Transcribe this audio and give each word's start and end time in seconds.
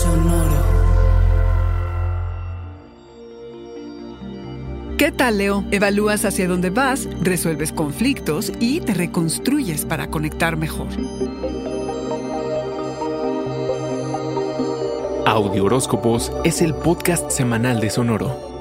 Sonoro. 0.00 0.62
¿Qué 4.98 5.10
tal, 5.10 5.38
Leo? 5.38 5.64
Evalúas 5.72 6.24
hacia 6.24 6.46
dónde 6.46 6.70
vas, 6.70 7.08
resuelves 7.20 7.72
conflictos 7.72 8.52
y 8.60 8.80
te 8.80 8.94
reconstruyes 8.94 9.84
para 9.84 10.08
conectar 10.08 10.56
mejor. 10.56 10.88
Audio 15.26 15.64
Horóscopos 15.64 16.32
es 16.44 16.62
el 16.62 16.74
podcast 16.74 17.30
semanal 17.30 17.80
de 17.80 17.90
Sonoro. 17.90 18.51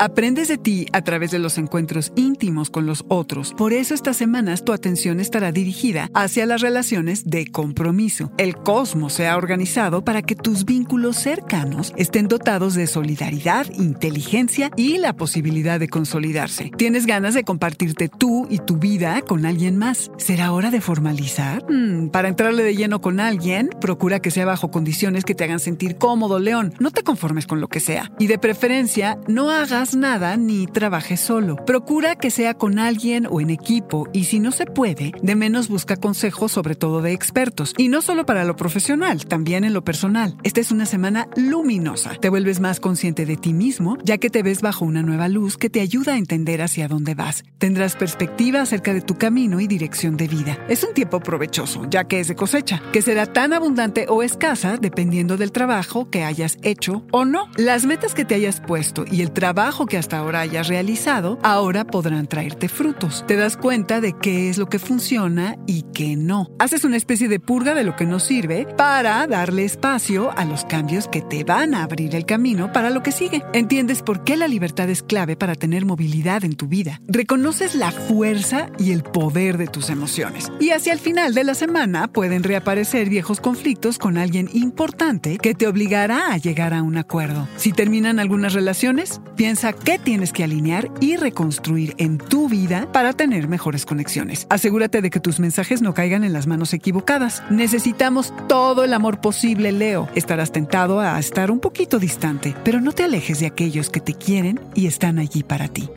Aprendes 0.00 0.46
de 0.46 0.58
ti 0.58 0.86
a 0.92 1.02
través 1.02 1.32
de 1.32 1.40
los 1.40 1.58
encuentros 1.58 2.12
íntimos 2.14 2.70
con 2.70 2.86
los 2.86 3.04
otros. 3.08 3.52
Por 3.54 3.72
eso 3.72 3.94
estas 3.94 4.16
semanas 4.16 4.64
tu 4.64 4.72
atención 4.72 5.18
estará 5.18 5.50
dirigida 5.50 6.08
hacia 6.14 6.46
las 6.46 6.60
relaciones 6.60 7.24
de 7.24 7.48
compromiso. 7.48 8.30
El 8.38 8.54
cosmos 8.54 9.14
se 9.14 9.26
ha 9.26 9.36
organizado 9.36 10.04
para 10.04 10.22
que 10.22 10.36
tus 10.36 10.64
vínculos 10.64 11.16
cercanos 11.16 11.92
estén 11.96 12.28
dotados 12.28 12.74
de 12.74 12.86
solidaridad, 12.86 13.66
inteligencia 13.74 14.70
y 14.76 14.98
la 14.98 15.14
posibilidad 15.14 15.80
de 15.80 15.88
consolidarse. 15.88 16.70
¿Tienes 16.76 17.04
ganas 17.04 17.34
de 17.34 17.42
compartirte 17.42 18.08
tú 18.08 18.46
y 18.48 18.58
tu 18.58 18.76
vida 18.76 19.20
con 19.22 19.46
alguien 19.46 19.76
más? 19.76 20.12
¿Será 20.16 20.52
hora 20.52 20.70
de 20.70 20.80
formalizar? 20.80 21.64
Hmm, 21.68 22.10
para 22.10 22.28
entrarle 22.28 22.62
de 22.62 22.76
lleno 22.76 23.00
con 23.00 23.18
alguien, 23.18 23.70
procura 23.80 24.20
que 24.20 24.30
sea 24.30 24.46
bajo 24.46 24.70
condiciones 24.70 25.24
que 25.24 25.34
te 25.34 25.42
hagan 25.42 25.58
sentir 25.58 25.96
cómodo, 25.96 26.38
León. 26.38 26.72
No 26.78 26.92
te 26.92 27.02
conformes 27.02 27.48
con 27.48 27.60
lo 27.60 27.66
que 27.66 27.80
sea. 27.80 28.12
Y 28.20 28.28
de 28.28 28.38
preferencia, 28.38 29.18
no 29.26 29.50
hagas 29.50 29.87
nada 29.94 30.36
ni 30.36 30.66
trabajes 30.66 31.20
solo. 31.20 31.56
Procura 31.64 32.16
que 32.16 32.30
sea 32.30 32.54
con 32.54 32.78
alguien 32.78 33.26
o 33.30 33.40
en 33.40 33.50
equipo 33.50 34.08
y 34.12 34.24
si 34.24 34.40
no 34.40 34.52
se 34.52 34.66
puede, 34.66 35.12
de 35.22 35.34
menos 35.34 35.68
busca 35.68 35.96
consejos 35.96 36.52
sobre 36.52 36.74
todo 36.74 37.02
de 37.02 37.12
expertos. 37.12 37.74
Y 37.76 37.88
no 37.88 38.02
solo 38.02 38.26
para 38.26 38.44
lo 38.44 38.56
profesional, 38.56 39.26
también 39.26 39.64
en 39.64 39.72
lo 39.72 39.84
personal. 39.84 40.36
Esta 40.42 40.60
es 40.60 40.70
una 40.70 40.86
semana 40.86 41.28
luminosa. 41.36 42.14
Te 42.20 42.28
vuelves 42.28 42.60
más 42.60 42.80
consciente 42.80 43.26
de 43.26 43.36
ti 43.36 43.52
mismo, 43.52 43.98
ya 44.04 44.18
que 44.18 44.30
te 44.30 44.42
ves 44.42 44.62
bajo 44.62 44.84
una 44.84 45.02
nueva 45.02 45.28
luz 45.28 45.56
que 45.56 45.70
te 45.70 45.80
ayuda 45.80 46.14
a 46.14 46.18
entender 46.18 46.62
hacia 46.62 46.88
dónde 46.88 47.14
vas. 47.14 47.44
Tendrás 47.58 47.96
perspectiva 47.96 48.62
acerca 48.62 48.92
de 48.92 49.00
tu 49.00 49.16
camino 49.16 49.60
y 49.60 49.66
dirección 49.66 50.16
de 50.16 50.28
vida. 50.28 50.58
Es 50.68 50.84
un 50.84 50.94
tiempo 50.94 51.20
provechoso, 51.20 51.86
ya 51.90 52.04
que 52.04 52.20
es 52.20 52.28
de 52.28 52.36
cosecha, 52.36 52.82
que 52.92 53.02
será 53.02 53.26
tan 53.26 53.52
abundante 53.52 54.06
o 54.08 54.22
escasa 54.22 54.76
dependiendo 54.76 55.36
del 55.36 55.52
trabajo 55.52 56.10
que 56.10 56.24
hayas 56.24 56.58
hecho 56.62 57.04
o 57.10 57.24
no. 57.24 57.48
Las 57.56 57.84
metas 57.84 58.14
que 58.14 58.24
te 58.24 58.34
hayas 58.34 58.60
puesto 58.60 59.04
y 59.10 59.22
el 59.22 59.32
trabajo 59.32 59.77
que 59.86 59.98
hasta 59.98 60.18
ahora 60.18 60.40
hayas 60.40 60.68
realizado, 60.68 61.38
ahora 61.42 61.84
podrán 61.84 62.26
traerte 62.26 62.68
frutos. 62.68 63.24
Te 63.26 63.36
das 63.36 63.56
cuenta 63.56 64.00
de 64.00 64.14
qué 64.14 64.48
es 64.48 64.58
lo 64.58 64.68
que 64.68 64.78
funciona 64.78 65.56
y 65.66 65.84
qué 65.94 66.16
no. 66.16 66.50
Haces 66.58 66.84
una 66.84 66.96
especie 66.96 67.28
de 67.28 67.40
purga 67.40 67.74
de 67.74 67.84
lo 67.84 67.96
que 67.96 68.06
no 68.06 68.20
sirve 68.20 68.66
para 68.76 69.26
darle 69.26 69.64
espacio 69.64 70.30
a 70.36 70.44
los 70.44 70.64
cambios 70.64 71.08
que 71.08 71.22
te 71.22 71.44
van 71.44 71.74
a 71.74 71.82
abrir 71.82 72.14
el 72.14 72.26
camino 72.26 72.72
para 72.72 72.90
lo 72.90 73.02
que 73.02 73.12
sigue. 73.12 73.42
Entiendes 73.52 74.02
por 74.02 74.24
qué 74.24 74.36
la 74.36 74.48
libertad 74.48 74.88
es 74.88 75.02
clave 75.02 75.36
para 75.36 75.54
tener 75.54 75.84
movilidad 75.84 76.44
en 76.44 76.56
tu 76.56 76.66
vida. 76.66 77.00
Reconoces 77.06 77.74
la 77.74 77.90
fuerza 77.90 78.70
y 78.78 78.92
el 78.92 79.02
poder 79.02 79.58
de 79.58 79.66
tus 79.66 79.90
emociones. 79.90 80.50
Y 80.60 80.70
hacia 80.70 80.92
el 80.92 80.98
final 80.98 81.34
de 81.34 81.44
la 81.44 81.54
semana 81.54 82.08
pueden 82.08 82.42
reaparecer 82.42 83.08
viejos 83.08 83.40
conflictos 83.40 83.98
con 83.98 84.18
alguien 84.18 84.48
importante 84.52 85.38
que 85.38 85.54
te 85.54 85.66
obligará 85.66 86.32
a 86.32 86.36
llegar 86.36 86.74
a 86.74 86.82
un 86.82 86.96
acuerdo. 86.96 87.48
Si 87.56 87.72
terminan 87.72 88.18
algunas 88.18 88.52
relaciones, 88.54 89.20
piensa 89.36 89.67
qué 89.72 89.98
tienes 89.98 90.32
que 90.32 90.44
alinear 90.44 90.90
y 91.00 91.16
reconstruir 91.16 91.94
en 91.98 92.18
tu 92.18 92.48
vida 92.48 92.90
para 92.92 93.12
tener 93.12 93.48
mejores 93.48 93.86
conexiones. 93.86 94.46
Asegúrate 94.50 95.00
de 95.02 95.10
que 95.10 95.20
tus 95.20 95.40
mensajes 95.40 95.82
no 95.82 95.94
caigan 95.94 96.24
en 96.24 96.32
las 96.32 96.46
manos 96.46 96.72
equivocadas. 96.74 97.42
Necesitamos 97.50 98.32
todo 98.48 98.84
el 98.84 98.92
amor 98.94 99.20
posible, 99.20 99.72
Leo. 99.72 100.08
Estarás 100.14 100.52
tentado 100.52 101.00
a 101.00 101.18
estar 101.18 101.50
un 101.50 101.60
poquito 101.60 101.98
distante, 101.98 102.54
pero 102.64 102.80
no 102.80 102.92
te 102.92 103.04
alejes 103.04 103.40
de 103.40 103.46
aquellos 103.46 103.90
que 103.90 104.00
te 104.00 104.14
quieren 104.14 104.60
y 104.74 104.86
están 104.86 105.18
allí 105.18 105.42
para 105.42 105.68
ti. 105.68 105.88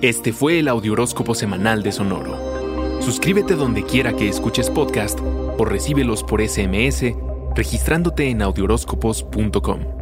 Este 0.00 0.32
fue 0.32 0.58
el 0.58 0.68
Audioróscopo 0.68 1.34
Semanal 1.34 1.82
de 1.82 1.92
Sonoro. 1.92 3.00
Suscríbete 3.00 3.54
donde 3.54 3.84
quiera 3.84 4.14
que 4.14 4.28
escuches 4.28 4.68
podcast 4.70 5.18
o 5.58 5.64
recíbelos 5.64 6.22
por 6.24 6.40
SMS 6.40 7.14
registrándote 7.54 8.30
en 8.30 8.42
audioróscopos.com. 8.42 10.01